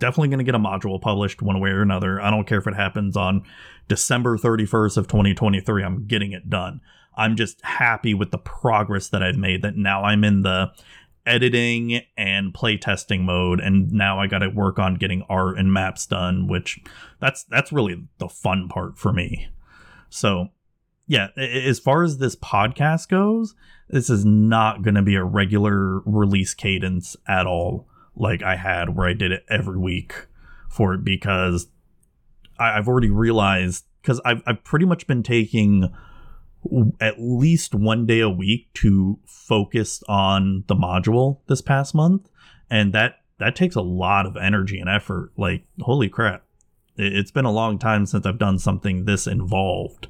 definitely 0.00 0.28
going 0.28 0.38
to 0.38 0.44
get 0.44 0.54
a 0.54 0.58
module 0.58 1.00
published 1.00 1.42
one 1.42 1.60
way 1.60 1.70
or 1.70 1.82
another. 1.82 2.20
I 2.20 2.30
don't 2.30 2.46
care 2.46 2.58
if 2.58 2.66
it 2.66 2.74
happens 2.74 3.16
on 3.16 3.44
December 3.86 4.36
31st 4.36 4.96
of 4.96 5.06
2023. 5.06 5.84
I'm 5.84 6.06
getting 6.06 6.32
it 6.32 6.50
done. 6.50 6.80
I'm 7.16 7.36
just 7.36 7.64
happy 7.64 8.14
with 8.14 8.30
the 8.30 8.38
progress 8.38 9.08
that 9.10 9.22
I've 9.22 9.36
made 9.36 9.62
that 9.62 9.76
now 9.76 10.04
I'm 10.04 10.24
in 10.24 10.42
the 10.42 10.72
editing 11.26 12.00
and 12.16 12.54
playtesting 12.54 13.20
mode 13.20 13.60
and 13.60 13.92
now 13.92 14.18
I 14.18 14.26
got 14.26 14.38
to 14.38 14.48
work 14.48 14.78
on 14.78 14.94
getting 14.94 15.22
art 15.28 15.58
and 15.58 15.70
maps 15.70 16.06
done 16.06 16.48
which 16.48 16.80
that's 17.20 17.44
that's 17.44 17.70
really 17.70 18.08
the 18.18 18.28
fun 18.28 18.68
part 18.68 18.98
for 18.98 19.12
me. 19.12 19.48
So, 20.08 20.48
yeah, 21.06 21.28
as 21.36 21.78
far 21.78 22.02
as 22.02 22.18
this 22.18 22.36
podcast 22.36 23.08
goes, 23.08 23.54
this 23.90 24.08
is 24.08 24.24
not 24.24 24.82
going 24.82 24.94
to 24.94 25.02
be 25.02 25.14
a 25.14 25.24
regular 25.24 26.00
release 26.00 26.54
cadence 26.54 27.16
at 27.28 27.46
all 27.46 27.86
like 28.20 28.42
I 28.42 28.56
had 28.56 28.94
where 28.94 29.08
I 29.08 29.14
did 29.14 29.32
it 29.32 29.44
every 29.48 29.78
week 29.78 30.26
for 30.68 30.94
it 30.94 31.02
because 31.02 31.68
I, 32.58 32.74
have 32.74 32.86
already 32.86 33.10
realized 33.10 33.86
because 34.02 34.20
I've, 34.24 34.42
I've 34.46 34.62
pretty 34.62 34.84
much 34.84 35.06
been 35.06 35.22
taking 35.22 35.92
at 37.00 37.14
least 37.18 37.74
one 37.74 38.06
day 38.06 38.20
a 38.20 38.28
week 38.28 38.72
to 38.74 39.18
focus 39.24 40.02
on 40.08 40.64
the 40.66 40.76
module 40.76 41.38
this 41.46 41.62
past 41.62 41.94
month. 41.94 42.28
And 42.70 42.92
that 42.92 43.16
that 43.38 43.56
takes 43.56 43.74
a 43.74 43.80
lot 43.80 44.26
of 44.26 44.36
energy 44.36 44.78
and 44.78 44.88
effort. 44.88 45.32
Like 45.36 45.64
holy 45.80 46.10
crap. 46.10 46.44
It's 46.96 47.30
been 47.30 47.46
a 47.46 47.52
long 47.52 47.78
time 47.78 48.04
since 48.04 48.26
i've 48.26 48.38
done 48.38 48.58
something 48.58 49.06
this 49.06 49.26
involved 49.26 50.08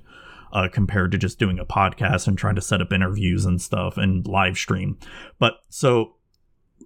uh, 0.53 0.69
compared 0.73 1.13
to 1.13 1.19
just 1.19 1.39
doing 1.39 1.61
a 1.61 1.65
podcast 1.65 2.27
and 2.27 2.37
trying 2.37 2.57
to 2.57 2.61
set 2.61 2.81
up 2.81 2.93
interviews 2.93 3.45
and 3.45 3.63
stuff 3.63 3.97
and 3.97 4.27
live 4.27 4.57
stream. 4.57 4.99
But 5.39 5.61
so 5.69 6.17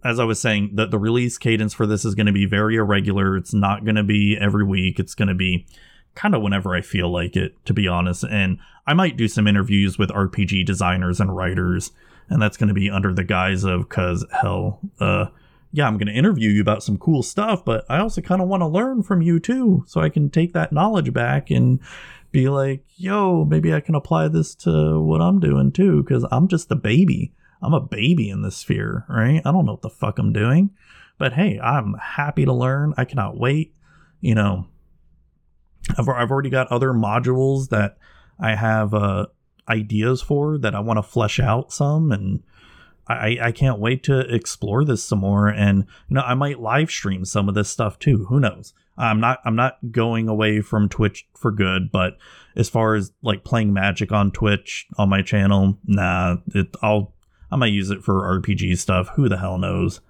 as 0.04 0.20
i 0.20 0.25
was 0.25 0.40
saying 0.40 0.70
that 0.75 0.90
the 0.90 0.99
release 0.99 1.38
cadence 1.38 1.73
for 1.75 1.87
this 1.87 2.04
is 2.04 2.14
going 2.14 2.26
to 2.26 2.32
be 2.32 2.46
very 2.46 2.76
irregular 2.76 3.37
it's 3.37 3.54
not 3.54 3.84
going 3.84 3.96
to 3.96 4.04
be 4.04 4.37
every 4.40 4.64
week 4.64 4.99
it's 4.99 5.14
going 5.14 5.28
to 5.28 5.34
be 5.34 5.66
kind 6.14 6.34
of 6.34 6.42
whenever 6.42 6.75
I 6.75 6.80
feel 6.80 7.11
like 7.11 7.37
it, 7.37 7.54
to 7.66 7.75
be 7.75 7.88
honest. 7.88 8.25
And 8.25 8.58
I 8.87 8.94
might 8.94 9.16
do 9.16 9.28
some 9.28 9.46
interviews 9.46 9.99
with 9.99 10.11
RPG 10.11 10.64
designers 10.64 11.20
and 11.20 11.34
writers, 11.34 11.92
and 12.28 12.40
that's 12.40 12.56
going 12.56 12.68
to 12.68 12.75
be 12.75 12.90
under 12.90 13.12
the 13.12 13.25
guise 13.25 13.64
of, 13.64 13.88
because 13.88 14.25
hell, 14.40 14.80
uh, 15.00 15.26
yeah, 15.73 15.87
I'm 15.87 15.99
going 15.99 16.06
to 16.06 16.12
interview 16.12 16.50
you 16.50 16.61
about 16.61 16.82
some 16.82 16.99
cool 16.99 17.23
stuff, 17.23 17.64
but 17.64 17.84
I 17.88 17.99
also 17.99 18.20
kind 18.20 18.40
of 18.40 18.49
want 18.49 18.61
to 18.61 18.66
learn 18.68 19.02
from 19.02 19.23
you 19.23 19.40
too, 19.40 19.84
so 19.87 20.00
I 20.00 20.08
can 20.08 20.30
take 20.30 20.52
that 20.52 20.73
knowledge 20.73 21.12
back 21.12 21.50
and 21.50 21.80
be 22.30 22.49
like, 22.49 22.84
yo, 22.96 23.44
maybe 23.44 23.75
I 23.75 23.80
can 23.80 23.94
apply 23.94 24.28
this 24.28 24.54
to 24.56 25.00
what 25.00 25.20
I'm 25.20 25.40
doing 25.40 25.73
too, 25.73 26.02
because 26.02 26.25
I'm 26.30 26.49
just 26.49 26.70
a 26.70 26.76
baby. 26.76 27.32
I'm 27.64 27.75
a 27.75 27.80
baby 27.80 28.28
in 28.28 28.42
this 28.42 28.56
sphere, 28.56 29.04
right? 29.09 29.40
I 29.44 29.52
don't 29.52 29.64
know 29.64 29.73
what 29.73 29.83
the 29.83 29.90
fuck 29.90 30.18
I'm 30.18 30.33
doing. 30.33 30.71
But 31.18 31.33
hey, 31.33 31.59
I'm 31.61 31.94
happy 31.94 32.44
to 32.44 32.52
learn. 32.52 32.94
I 32.97 33.04
cannot 33.04 33.38
wait. 33.38 33.75
You 34.21 34.35
know, 34.35 34.66
I've, 35.97 36.09
I've 36.09 36.30
already 36.30 36.50
got 36.50 36.68
other 36.68 36.92
modules 36.92 37.68
that 37.68 37.99
I 38.38 38.54
have 38.56 38.94
uh, 38.94 39.26
ideas 39.68 40.23
for 40.23 40.59
that 40.59 40.75
I 40.75 40.80
want 40.80 40.99
to 40.99 41.02
flesh 41.02 41.38
out 41.38 41.73
some, 41.73 42.11
and 42.11 42.42
I, 43.06 43.38
I 43.40 43.52
can't 43.52 43.78
wait 43.78 44.02
to 44.04 44.21
explore 44.21 44.85
this 44.85 45.04
some 45.04 45.21
more. 45.21 45.49
And 45.49 45.85
you 46.09 46.14
know, 46.14 46.23
I 46.23 46.35
might 46.35 46.61
live 46.61 46.90
stream 46.90 47.25
some 47.25 47.49
of 47.49 47.54
this 47.54 47.68
stuff 47.68 47.99
too. 47.99 48.26
Who 48.28 48.40
knows? 48.40 48.73
I'm 48.97 49.21
not 49.21 49.40
I'm 49.44 49.56
not 49.56 49.78
going 49.90 50.28
away 50.28 50.61
from 50.61 50.88
Twitch 50.88 51.26
for 51.37 51.50
good, 51.50 51.90
but 51.90 52.16
as 52.56 52.68
far 52.68 52.94
as 52.94 53.12
like 53.23 53.44
playing 53.44 53.73
Magic 53.73 54.12
on 54.12 54.30
Twitch 54.30 54.87
on 54.97 55.09
my 55.09 55.23
channel, 55.23 55.78
nah, 55.85 56.37
it 56.54 56.75
I'll 56.80 57.14
I 57.54 57.56
might 57.56 57.66
use 57.66 57.90
it 57.90 58.02
for 58.02 58.40
RPG 58.40 58.76
stuff. 58.78 59.11
Who 59.14 59.28
the 59.28 59.38
hell 59.38 59.58
knows? 59.58 60.00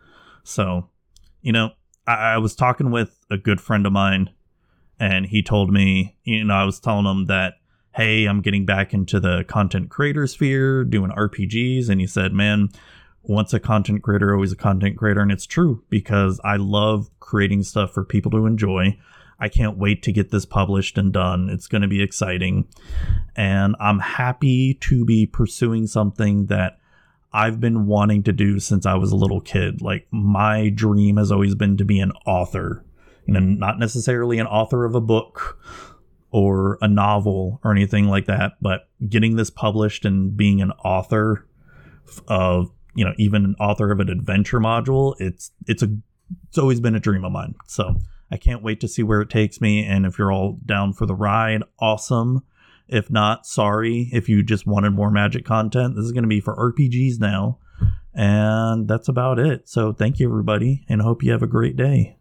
So, 0.44 0.88
you 1.42 1.52
know, 1.52 1.72
I, 2.06 2.14
I 2.14 2.38
was 2.38 2.56
talking 2.56 2.90
with 2.90 3.18
a 3.30 3.36
good 3.36 3.60
friend 3.60 3.84
of 3.84 3.92
mine 3.92 4.30
and 4.98 5.26
he 5.26 5.42
told 5.42 5.70
me, 5.70 6.16
you 6.24 6.42
know, 6.42 6.54
I 6.54 6.64
was 6.64 6.80
telling 6.80 7.04
him 7.04 7.26
that, 7.26 7.56
hey, 7.94 8.24
I'm 8.24 8.40
getting 8.40 8.64
back 8.64 8.94
into 8.94 9.20
the 9.20 9.44
content 9.44 9.90
creator 9.90 10.26
sphere, 10.26 10.84
doing 10.84 11.10
RPGs, 11.10 11.90
and 11.90 12.00
he 12.00 12.06
said, 12.06 12.32
man, 12.32 12.70
once 13.22 13.52
a 13.52 13.60
content 13.60 14.02
creator, 14.02 14.32
always 14.32 14.52
a 14.52 14.56
content 14.56 14.96
creator, 14.96 15.20
and 15.20 15.30
it's 15.30 15.44
true 15.44 15.84
because 15.90 16.40
I 16.44 16.56
love 16.56 17.10
creating 17.20 17.64
stuff 17.64 17.92
for 17.92 18.04
people 18.04 18.30
to 18.30 18.46
enjoy. 18.46 18.98
I 19.38 19.50
can't 19.50 19.76
wait 19.76 20.02
to 20.04 20.12
get 20.12 20.30
this 20.30 20.46
published 20.46 20.96
and 20.96 21.12
done. 21.12 21.50
It's 21.50 21.66
going 21.66 21.82
to 21.82 21.88
be 21.88 22.02
exciting. 22.02 22.68
And 23.36 23.76
I'm 23.80 23.98
happy 23.98 24.74
to 24.80 25.04
be 25.04 25.26
pursuing 25.26 25.86
something 25.86 26.46
that 26.46 26.78
I've 27.34 27.60
been 27.60 27.86
wanting 27.86 28.22
to 28.22 28.32
do 28.32 28.60
since 28.60 28.86
I 28.86 28.94
was 28.94 29.10
a 29.12 29.16
little 29.16 29.40
kid. 29.40 29.82
Like, 29.82 30.06
my 30.10 30.70
dream 30.70 31.18
has 31.18 31.30
always 31.30 31.54
been 31.54 31.76
to 31.76 31.84
be 31.84 31.98
an 31.98 32.12
author 32.24 32.84
you 33.26 33.34
know, 33.34 33.40
not 33.40 33.78
necessarily 33.78 34.38
an 34.38 34.46
author 34.46 34.84
of 34.84 34.94
a 34.94 35.00
book 35.00 35.58
or 36.30 36.78
a 36.80 36.88
novel 36.88 37.60
or 37.64 37.72
anything 37.72 38.06
like 38.06 38.26
that, 38.26 38.52
but 38.60 38.88
getting 39.08 39.36
this 39.36 39.50
published 39.50 40.04
and 40.04 40.36
being 40.36 40.60
an 40.60 40.72
author 40.84 41.46
of, 42.28 42.70
you 42.94 43.04
know, 43.04 43.14
even 43.18 43.44
an 43.44 43.56
author 43.58 43.90
of 43.90 44.00
an 44.00 44.10
adventure 44.10 44.60
module, 44.60 45.14
it's 45.18 45.52
it's 45.66 45.82
a 45.82 45.88
it's 46.48 46.58
always 46.58 46.80
been 46.80 46.94
a 46.94 47.00
dream 47.00 47.24
of 47.24 47.32
mine. 47.32 47.54
So 47.66 47.96
I 48.30 48.36
can't 48.36 48.62
wait 48.62 48.80
to 48.80 48.88
see 48.88 49.02
where 49.02 49.20
it 49.20 49.30
takes 49.30 49.60
me. 49.60 49.84
And 49.84 50.04
if 50.06 50.18
you're 50.18 50.32
all 50.32 50.58
down 50.64 50.92
for 50.92 51.06
the 51.06 51.14
ride, 51.14 51.62
awesome. 51.78 52.42
If 52.88 53.10
not, 53.10 53.46
sorry. 53.46 54.08
If 54.12 54.28
you 54.28 54.42
just 54.42 54.66
wanted 54.66 54.90
more 54.90 55.10
magic 55.10 55.44
content, 55.44 55.96
this 55.96 56.04
is 56.04 56.12
going 56.12 56.24
to 56.24 56.28
be 56.28 56.40
for 56.40 56.54
RPGs 56.56 57.18
now. 57.18 57.58
And 58.14 58.86
that's 58.86 59.08
about 59.08 59.38
it. 59.38 59.68
So 59.68 59.92
thank 59.92 60.20
you, 60.20 60.28
everybody, 60.28 60.84
and 60.88 61.02
hope 61.02 61.22
you 61.22 61.32
have 61.32 61.42
a 61.42 61.48
great 61.48 61.76
day. 61.76 62.18